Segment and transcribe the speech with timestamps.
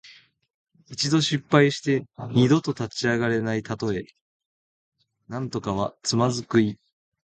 [0.89, 4.05] 一度失敗して二度と立ち上がれないたとえ。
[5.29, 6.79] 「蹶」はつまずく意。